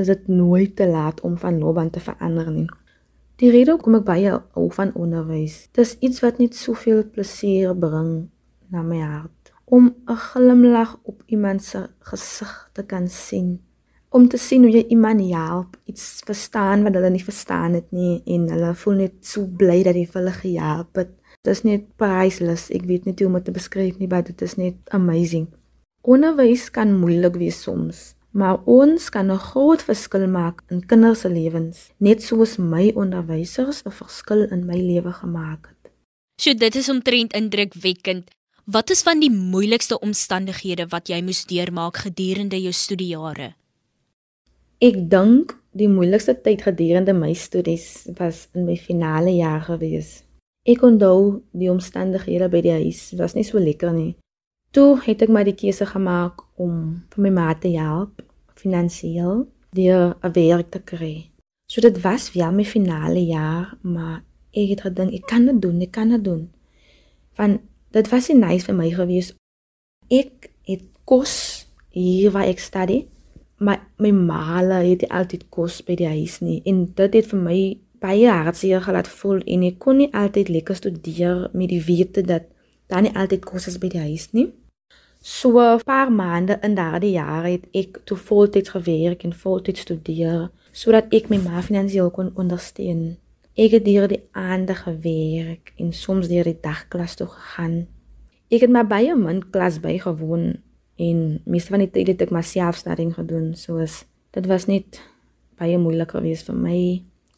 is 0.00 0.08
dit 0.10 0.28
nooit 0.28 0.74
te 0.76 0.88
laat 0.90 1.20
om 1.22 1.36
van 1.38 1.60
loopbaan 1.60 1.92
te 1.94 2.02
verander 2.02 2.50
nie. 2.50 2.68
Die 3.42 3.50
rede 3.50 3.74
hoekom 3.74 3.98
ek 4.00 4.06
baie 4.08 4.32
hou 4.56 4.66
van 4.74 4.92
onderwys, 4.98 5.68
dis 5.74 5.96
iets 6.06 6.22
wat 6.22 6.40
net 6.42 6.56
soveel 6.58 7.04
plesier 7.14 7.74
bring 7.78 8.28
na 8.70 8.82
my 8.82 9.00
hart. 9.02 9.52
Om 9.64 9.94
'n 10.08 10.20
glimlag 10.30 10.98
op 11.02 11.22
iemand 11.26 11.62
se 11.62 11.88
gesig 12.10 12.70
te 12.72 12.82
kan 12.82 13.08
sien, 13.08 13.60
om 14.14 14.28
te 14.30 14.38
sien 14.38 14.62
hoe 14.62 14.70
jy 14.70 14.84
iemand 14.94 15.24
help, 15.32 15.74
iets 15.90 16.22
verstaan 16.26 16.84
wat 16.86 16.94
hulle 16.94 17.10
nie 17.10 17.24
verstaan 17.24 17.74
het 17.74 17.90
nie 17.90 18.20
en 18.30 18.46
hulle 18.52 18.70
voel 18.78 19.00
net 19.02 19.14
so 19.26 19.42
bly 19.58 19.80
dat 19.86 19.98
jy 19.98 20.04
hulle 20.12 20.34
gehelp 20.36 21.00
het. 21.00 21.10
Dit 21.42 21.50
is 21.50 21.64
net 21.66 21.88
priceless. 22.00 22.68
Ek 22.70 22.86
weet 22.86 23.08
nie 23.08 23.14
hoe 23.18 23.26
om 23.26 23.38
dit 23.40 23.48
te 23.50 23.54
beskryf 23.54 23.98
nie, 23.98 24.08
maar 24.08 24.22
dit 24.24 24.44
is 24.46 24.54
net 24.60 24.94
amazing. 24.94 25.48
Onderwys 26.06 26.68
kan 26.70 26.92
moeilik 27.00 27.40
wees 27.40 27.58
soms, 27.66 28.14
maar 28.30 28.62
ons 28.70 29.08
kan 29.10 29.32
'n 29.32 29.38
groot 29.50 29.82
verskil 29.82 30.28
maak 30.28 30.62
in 30.70 30.86
kinders 30.86 31.20
se 31.20 31.28
lewens, 31.28 31.90
net 31.98 32.22
soos 32.22 32.56
my 32.56 32.92
onderwysers 32.94 33.82
'n 33.82 33.90
verskil 33.90 34.46
in 34.52 34.66
my 34.66 34.78
lewe 34.78 35.12
gemaak 35.12 35.66
het. 35.68 35.92
So 36.40 36.54
dit 36.54 36.74
is 36.76 36.88
omtrent 36.88 37.32
indrukwekkend. 37.32 38.30
Wat 38.64 38.90
is 38.90 39.02
van 39.02 39.20
die 39.20 39.30
moeilikste 39.30 39.98
omstandighede 39.98 40.86
wat 40.88 41.08
jy 41.08 41.22
moes 41.22 41.44
deurmaak 41.44 41.96
gedurende 41.96 42.60
jou 42.60 42.72
studiejare? 42.72 43.54
Ek 44.82 44.96
dink 45.10 45.54
die 45.74 45.86
moeilikste 45.86 46.34
tyd 46.42 46.64
gedurende 46.66 47.14
my 47.14 47.32
studies 47.34 48.08
was 48.18 48.48
in 48.54 48.64
my 48.66 48.74
finale 48.76 49.30
jaar 49.36 49.62
gewees. 49.62 50.24
Ek 50.66 50.82
onthou 50.82 51.44
die 51.54 51.70
omstandighede 51.70 52.48
by 52.50 52.62
die 52.64 52.74
huis 52.80 53.12
was 53.18 53.36
nie 53.36 53.44
so 53.46 53.62
lekker 53.62 53.92
nie. 53.94 54.14
Toe 54.74 54.98
het 55.04 55.22
ek 55.22 55.30
maar 55.30 55.46
die 55.46 55.54
keuse 55.54 55.86
gemaak 55.86 56.42
om 56.58 57.04
vir 57.14 57.22
my 57.26 57.30
ma 57.36 57.52
te 57.54 57.70
help 57.76 58.22
finansiëel 58.58 59.44
deur 59.76 60.16
'n 60.22 60.32
werk 60.34 60.70
te 60.70 60.80
kry. 60.80 61.30
So 61.70 61.80
dit 61.80 62.02
was 62.02 62.30
vir 62.30 62.52
my 62.52 62.64
finale 62.64 63.22
jaar, 63.26 63.78
maar 63.82 64.24
ek 64.52 64.68
het 64.68 64.80
gedink 64.80 65.14
ek 65.14 65.26
kan 65.26 65.46
dit 65.46 65.62
doen, 65.62 65.80
ek 65.80 65.92
kan 65.92 66.08
dit 66.08 66.24
doen. 66.24 66.50
Want 67.36 67.60
dit 67.90 68.08
was 68.08 68.28
nie 68.28 68.38
nice 68.38 68.64
vir 68.64 68.74
my 68.74 68.90
gewees. 68.90 69.34
Ek 70.10 70.50
het 70.66 70.82
kos 71.04 71.66
hier 71.90 72.30
waar 72.30 72.46
ek 72.46 72.58
studie, 72.58 73.08
maar 73.58 73.86
my 73.98 74.10
ma 74.10 74.60
het 74.82 75.08
altyd 75.08 75.46
kos 75.50 75.82
by 75.82 75.94
die 75.94 76.06
huis 76.08 76.40
nie 76.40 76.60
en 76.64 76.86
dit 76.94 77.14
het 77.14 77.26
vir 77.26 77.40
my 77.40 77.58
baie 78.04 78.28
hartseer 78.28 78.82
gelaat 78.84 79.08
voel 79.08 79.40
en 79.46 79.62
ek 79.62 79.78
kon 79.78 79.96
nie 79.96 80.10
altyd 80.12 80.48
lekker 80.48 80.76
studeer 80.76 81.48
met 81.52 81.68
die 81.68 81.82
wete 81.84 82.22
dat 82.22 82.50
daar 82.92 83.02
nie 83.02 83.14
altyd 83.16 83.44
kos 83.48 83.68
is 83.70 83.78
by 83.80 83.88
die 83.88 84.02
huis 84.02 84.28
nie. 84.32 84.52
So 85.20 85.58
'n 85.58 85.80
paar 85.84 86.12
maande 86.12 86.58
in 86.62 86.74
daardie 86.74 87.14
jare 87.16 87.48
het 87.56 87.66
ek 87.72 88.00
toe 88.04 88.16
voltyds 88.16 88.74
gewerk 88.76 89.24
en 89.24 89.32
voltyds 89.32 89.80
studeer 89.80 90.50
sodat 90.72 91.14
ek 91.14 91.30
my 91.30 91.38
ma 91.38 91.62
finansiëel 91.62 92.10
kon 92.10 92.32
ondersteun. 92.34 93.16
Ek 93.56 93.70
het 93.70 93.84
deur 93.84 94.08
die 94.08 94.22
aande 94.32 94.74
gewerk 94.74 95.72
en 95.78 95.92
soms 95.92 96.28
deur 96.28 96.44
die 96.44 96.58
dagklas 96.60 97.14
toe 97.14 97.26
gegaan. 97.26 97.86
Ek 98.50 98.60
het 98.60 98.70
maar 98.70 98.86
baie 98.86 99.14
min 99.16 99.50
klas 99.50 99.80
bygewoon 99.80 100.58
en 100.96 101.40
meeste 101.44 101.74
van 101.74 101.82
die 101.82 101.90
tyd 101.90 102.12
het 102.12 102.22
ek 102.22 102.30
maar 102.34 102.46
selfstudying 102.46 103.14
gedoen 103.14 103.54
soos 103.58 104.04
dit 104.34 104.46
was 104.46 104.66
net 104.66 105.00
baie 105.58 105.78
moeilik 105.78 106.10
geweest 106.10 106.48
vir 106.50 106.58
my. 106.58 106.78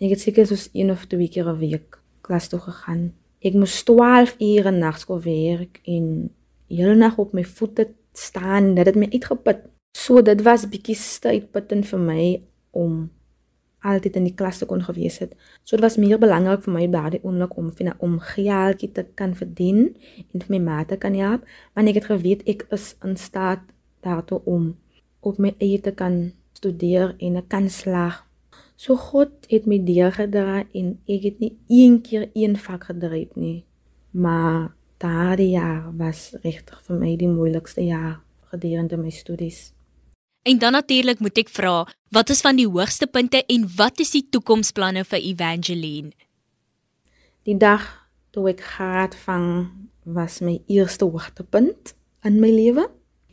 Ek 0.00 0.14
het 0.14 0.22
seker 0.22 0.46
soos 0.48 0.68
een 0.72 0.90
of 0.92 1.06
twee 1.06 1.28
keer 1.28 1.48
'n 1.48 1.58
week 1.60 1.98
klas 2.20 2.48
toe 2.48 2.60
gegaan. 2.60 3.12
Ek 3.40 3.54
moes 3.54 3.82
12 3.84 4.36
ure 4.40 4.70
nagskool 4.70 5.20
werk 5.22 5.80
en 5.84 6.30
hele 6.68 6.94
nag 6.94 7.18
op 7.18 7.32
my 7.32 7.44
voete 7.44 7.88
staan 8.12 8.74
dit 8.74 8.94
my 8.94 9.08
uitgeput. 9.12 9.60
So 9.96 10.22
dit 10.22 10.42
was 10.42 10.68
bietjie 10.68 10.96
stytputtend 10.96 11.86
vir 11.86 11.98
my 11.98 12.42
om 12.70 13.10
altyd 13.92 14.16
in 14.20 14.26
die 14.28 14.34
klas 14.34 14.62
kon 14.66 14.82
gewees 14.84 15.18
het. 15.22 15.34
So 15.64 15.76
dit 15.76 15.84
was 15.84 15.98
meer 16.00 16.18
belangrik 16.18 16.64
vir 16.64 16.74
my 16.74 16.86
daardie 16.90 17.22
oomblik 17.22 17.56
om 17.56 17.70
vir 17.72 17.94
om 17.98 18.18
geldjie 18.32 18.90
te 18.92 19.06
kan 19.14 19.34
verdien 19.38 19.94
en 20.32 20.42
vir 20.42 20.50
my 20.56 20.60
ma 20.64 20.84
te 20.84 20.96
kan 20.96 21.14
help, 21.14 21.46
want 21.74 21.88
ek 21.92 22.00
het 22.00 22.10
geweet 22.10 22.46
ek 22.46 22.66
is 22.74 22.94
in 23.04 23.16
staat 23.16 23.62
daartoe 24.06 24.40
om 24.44 24.74
op 25.20 25.38
my 25.42 25.54
eie 25.58 25.80
te 25.82 25.92
kan 25.92 26.32
studeer 26.56 27.14
en 27.18 27.36
'n 27.36 27.46
kan 27.48 27.68
slaag. 27.70 28.24
So 28.76 28.96
God 28.96 29.30
het 29.48 29.66
my 29.66 29.78
deurgedra 29.84 30.64
en 30.72 30.98
ek 31.08 31.22
het 31.22 31.38
nie 31.38 31.56
een 31.68 32.00
keer 32.00 32.30
een 32.34 32.56
vak 32.56 32.84
gedryf 32.84 33.34
nie, 33.34 33.64
maar 34.10 34.74
daardie 34.98 35.50
jaar 35.50 35.92
was 35.96 36.34
regtig 36.42 36.82
vir 36.82 36.96
my 36.96 37.16
die 37.16 37.28
moeilikste 37.28 37.84
jaar 37.84 38.20
gedurende 38.50 38.96
my 38.96 39.10
studies. 39.10 39.75
En 40.46 40.58
dan 40.62 40.76
natuurlik 40.78 41.18
moet 41.18 41.38
ek 41.42 41.50
vra, 41.50 41.88
wat 42.14 42.30
is 42.30 42.40
van 42.44 42.54
die 42.54 42.68
hoogste 42.70 43.08
punte 43.10 43.40
en 43.50 43.64
wat 43.74 43.98
is 43.98 44.12
die 44.14 44.22
toekomsplanne 44.30 45.02
vir 45.02 45.18
Evangeline? 45.18 46.12
Die 47.42 47.56
dag 47.58 47.82
toe 48.30 48.44
ek 48.52 48.62
graad 48.62 49.16
vang 49.24 49.48
was 50.06 50.38
my 50.46 50.60
eerste 50.70 51.08
hoogtepunt 51.10 51.96
in 52.22 52.38
my 52.38 52.52
lewe 52.54 52.86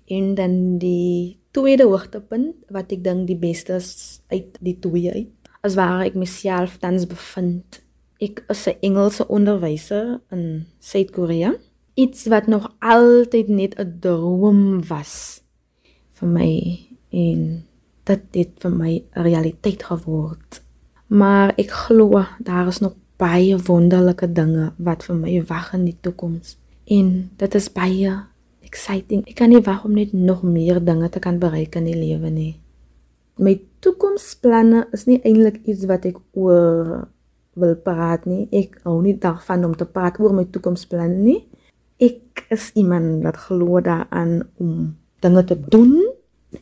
en 0.09 0.33
dan 0.39 0.57
die 0.81 1.37
tweede 1.53 1.85
hoogtepunt 1.85 2.57
wat 2.73 2.89
ek 2.95 3.05
dink 3.05 3.29
die 3.29 3.37
beste 3.37 3.77
is 3.77 4.19
uit 4.33 4.57
die 4.65 4.79
twee 4.81 5.13
uit 5.13 5.53
as 5.61 5.77
waar 5.77 6.01
ek 6.07 6.17
myself 6.17 6.79
tans 6.81 7.05
bevind 7.05 7.83
Ek 8.23 8.39
is 8.47 8.67
'n 8.67 8.79
Engelse 8.87 9.27
onderwyser 9.27 10.21
in 10.31 10.65
Suid-Korea. 10.79 11.55
Iets 11.93 12.25
wat 12.31 12.47
nog 12.47 12.71
altyd 12.79 13.47
net 13.47 13.75
'n 13.75 13.99
droom 13.99 14.87
was 14.87 15.41
vir 16.13 16.29
my 16.29 16.92
en 17.13 17.63
dit 18.03 18.23
het 18.31 18.51
vir 18.59 18.71
my 18.71 18.91
'n 19.15 19.21
realiteit 19.21 19.83
geword. 19.83 20.61
Maar 21.07 21.53
ek 21.57 21.71
glo 21.71 22.25
daar 22.39 22.67
is 22.67 22.79
nog 22.79 22.95
baie 23.17 23.57
wonderlike 23.57 24.31
dinge 24.31 24.71
wat 24.77 25.03
vir 25.03 25.15
my 25.15 25.43
wag 25.45 25.73
in 25.73 25.85
die 25.85 25.97
toekoms. 26.01 26.57
En 26.85 27.31
dit 27.37 27.55
is 27.55 27.71
baie 27.71 28.11
exciting. 28.61 29.27
Ek 29.27 29.35
kan 29.35 29.49
nie 29.49 29.61
wag 29.61 29.85
om 29.85 29.93
net 29.93 30.13
nog 30.13 30.43
meer 30.43 30.83
dinge 30.83 31.09
te 31.09 31.19
kan 31.19 31.39
bereik 31.39 31.75
in 31.75 31.85
die 31.85 31.97
lewe 31.97 32.29
nie. 32.29 32.59
My 33.37 33.61
toekomsplanne 33.79 34.87
is 34.91 35.05
nie 35.05 35.21
eintlik 35.23 35.61
iets 35.65 35.85
wat 35.85 36.05
ek 36.05 36.19
oor 36.33 37.07
wil 37.53 37.75
praat 37.75 38.25
nie. 38.25 38.47
Ek 38.51 38.79
hou 38.83 39.01
nie 39.01 39.17
daarvan 39.17 39.65
om 39.65 39.75
te 39.77 39.85
praat 39.85 40.19
oor 40.19 40.33
my 40.33 40.45
toekomsplanne 40.45 41.17
nie. 41.17 41.47
Ek 41.97 42.45
is 42.49 42.71
iemand 42.73 43.23
wat 43.23 43.37
glo 43.37 43.81
daaraan 43.81 44.41
om 44.57 44.97
dinge 45.21 45.43
te 45.43 45.57
doen 45.69 46.12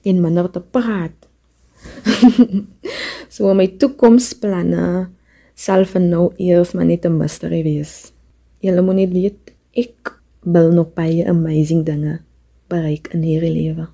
en 0.03 0.21
minder 0.21 0.50
te 0.51 0.62
praat. 0.62 1.15
so 3.36 3.53
my 3.57 3.67
toekomsplanne 3.81 5.10
sal 5.55 5.86
vir 5.86 6.03
nou 6.03 6.25
eers 6.38 6.74
maar 6.74 6.86
net 6.86 7.05
'n 7.05 7.17
mystery 7.17 7.63
wees. 7.63 8.12
Julle 8.62 8.81
moet 8.81 8.95
net 8.95 9.13
weet 9.13 9.53
ek 9.74 10.13
wil 10.43 10.71
nog 10.71 10.93
baie 10.93 11.25
amazing 11.25 11.86
dinge 11.86 12.21
bereik 12.67 13.07
in 13.13 13.21
hierdie 13.21 13.53
lewe. 13.53 13.88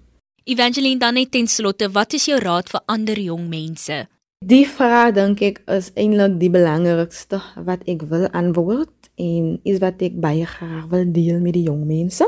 Evangeline 0.43 0.99
dan 0.99 1.13
net 1.13 1.31
ten 1.31 1.47
slotte, 1.47 1.89
wat 1.91 2.13
is 2.13 2.25
jou 2.25 2.39
raad 2.39 2.69
vir 2.69 2.81
ander 2.85 3.19
jong 3.19 3.49
mense? 3.49 4.07
Die 4.45 4.67
vraag 4.69 5.15
dink 5.17 5.41
ek 5.41 5.63
is 5.65 5.89
eintlik 5.97 6.37
die 6.39 6.51
belangrikste 6.53 7.41
wat 7.65 7.83
ek 7.89 8.05
wil 8.11 8.27
antwoord 8.31 9.09
en 9.17 9.57
is 9.65 9.81
wat 9.81 10.01
ek 10.05 10.19
baie 10.21 10.45
graag 10.45 10.85
wil 10.91 11.07
deel 11.11 11.41
met 11.41 11.57
die 11.57 11.65
jong 11.65 11.87
mense. 11.89 12.27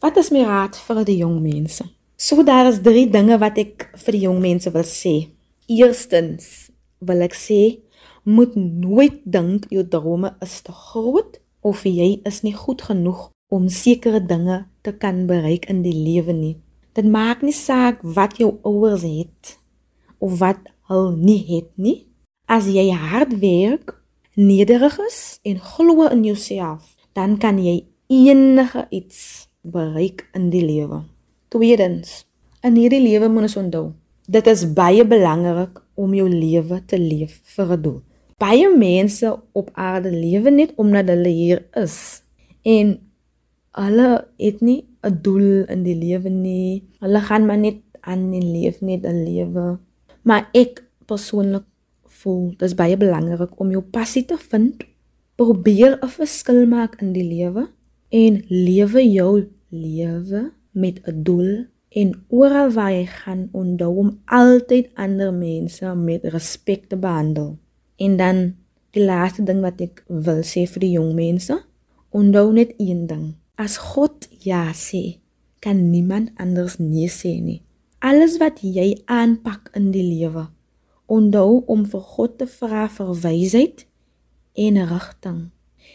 Wat 0.00 0.16
is 0.16 0.30
my 0.30 0.46
raad 0.46 0.78
vir 0.78 1.04
die 1.04 1.18
jong 1.18 1.42
mense? 1.42 1.84
So 2.20 2.42
daar 2.42 2.66
is 2.66 2.80
drie 2.82 3.06
dinge 3.06 3.36
wat 3.38 3.60
ek 3.62 3.84
vir 4.02 4.16
die 4.16 4.24
jong 4.24 4.40
mense 4.42 4.72
wil 4.74 4.82
sê. 4.82 5.28
Eerstens 5.70 6.66
wil 6.98 7.20
ek 7.22 7.34
sê 7.38 7.78
moet 8.26 8.56
nooit 8.58 9.20
dink 9.22 9.68
jou 9.70 9.84
drome 9.86 10.32
is 10.42 10.56
te 10.66 10.72
groot 10.74 11.36
of 11.62 11.84
jy 11.86 12.16
is 12.26 12.40
nie 12.42 12.56
goed 12.58 12.82
genoeg 12.82 13.28
om 13.54 13.68
sekere 13.70 14.18
dinge 14.18 14.56
te 14.82 14.90
kan 14.98 15.28
bereik 15.28 15.68
in 15.70 15.84
die 15.84 15.94
lewe 15.94 16.34
nie. 16.34 16.56
Dit 16.98 17.06
maak 17.06 17.44
nie 17.46 17.54
saak 17.54 18.02
wat 18.02 18.34
jou 18.42 18.56
ouers 18.66 19.04
het 19.06 19.52
of 20.18 20.40
wat 20.40 20.66
hulle 20.90 21.12
nie 21.14 21.44
het 21.52 21.70
nie. 21.78 22.00
As 22.50 22.66
jy 22.66 22.88
hard 22.98 23.36
werk, 23.38 23.92
nederig 24.34 24.98
is 25.06 25.20
en 25.46 25.62
glo 25.62 26.08
in 26.10 26.26
jouself, 26.26 26.96
dan 27.14 27.38
kan 27.38 27.62
jy 27.62 27.84
enige 28.10 28.88
iets 28.90 29.46
bereik 29.62 30.26
in 30.34 30.50
die 30.50 30.64
lewe. 30.66 31.04
Tweedens, 31.48 32.26
in 32.60 32.74
hierdie 32.76 33.00
lewe 33.00 33.30
moet 33.32 33.46
ons 33.46 33.56
onthou, 33.56 33.86
dit 34.28 34.48
is 34.52 34.66
baie 34.76 35.04
belangrik 35.08 35.78
om 35.96 36.12
jou 36.12 36.26
lewe 36.28 36.82
te 36.84 36.98
leef 37.00 37.38
vir 37.54 37.72
'n 37.72 37.82
doel. 37.82 38.00
Baie 38.36 38.68
mense 38.68 39.30
op 39.52 39.70
aarde 39.72 40.10
lewe 40.12 40.50
net 40.50 40.74
omdat 40.76 41.08
hulle 41.08 41.32
hier 41.32 41.64
is 41.72 42.22
en 42.64 42.98
hulle 43.72 44.26
het 44.36 44.60
nie 44.60 44.84
'n 45.02 45.18
doel 45.22 45.64
in 45.72 45.82
die 45.82 45.96
lewe 45.96 46.28
nie. 46.28 46.84
Hulle 47.00 47.20
gaan 47.20 47.46
maar 47.46 47.58
net 47.58 47.80
aan 48.00 48.32
en 48.32 48.52
leef 48.52 48.80
net 48.80 49.06
'n 49.06 49.24
lewe. 49.24 49.78
Maar 50.22 50.50
ek 50.52 50.84
persoonlik 51.06 51.64
voel 52.04 52.50
dit 52.50 52.68
is 52.68 52.74
baie 52.74 52.96
belangrik 52.96 53.60
om 53.60 53.70
jou 53.70 53.82
passie 53.82 54.24
te 54.24 54.36
vind. 54.36 54.84
Probeer 55.36 55.98
'n 56.02 56.08
verskil 56.08 56.66
maak 56.66 57.00
in 57.00 57.12
die 57.12 57.24
lewe 57.24 57.68
en 58.10 58.44
lewe 58.48 59.00
jou 59.10 59.48
lewe 59.68 60.57
met 60.78 61.00
'n 61.04 61.22
doel 61.26 61.66
en 61.88 62.12
oral 62.28 62.70
waar 62.70 62.92
jy 62.92 63.06
gaan 63.06 63.48
onthou 63.52 63.96
om 63.96 64.10
altyd 64.24 64.90
ander 64.94 65.32
mense 65.34 65.94
met 65.94 66.24
respek 66.24 66.88
te 66.88 66.96
behandel. 66.96 67.56
En 67.96 68.16
dan 68.16 68.54
die 68.90 69.04
laaste 69.04 69.42
ding 69.42 69.60
wat 69.64 69.80
ek 69.80 70.04
wil 70.06 70.42
sê 70.46 70.66
vir 70.66 70.84
die 70.84 70.94
jong 70.96 71.14
mense, 71.14 71.56
onthou 72.10 72.52
net 72.52 72.74
een 72.78 73.06
ding. 73.06 73.34
As 73.54 73.76
God 73.76 74.28
ja 74.44 74.70
sê, 74.72 75.18
kan 75.64 75.90
niemand 75.90 76.30
anders 76.36 76.78
nee 76.78 77.08
sê 77.10 77.38
nie. 77.42 77.62
Alles 77.98 78.38
wat 78.38 78.62
jy 78.62 78.92
aanpak 79.10 79.72
in 79.74 79.90
die 79.90 80.04
lewe, 80.06 80.46
onthou 81.10 81.64
om 81.66 81.84
vir 81.88 82.04
God 82.14 82.38
te 82.38 82.46
vra 82.46 82.86
vir 82.88 83.14
wysheid 83.24 83.86
en 84.54 84.78
rigting. 84.92 85.40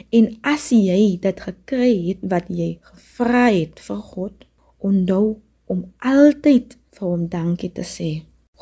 En 0.10 0.30
as 0.42 0.72
jy 0.74 1.16
dit 1.22 1.44
gekry 1.48 1.94
het 2.10 2.26
wat 2.28 2.50
jy 2.50 2.74
gevra 2.82 3.46
het 3.54 3.80
vir 3.88 4.02
God, 4.14 4.36
onthou 4.84 5.40
om 5.66 5.86
altyd 6.00 6.78
vir 6.98 7.08
hom 7.08 7.28
dankie 7.32 7.72
te 7.72 7.86
sê. 7.88 8.10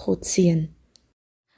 God 0.02 0.26
seën. 0.26 0.70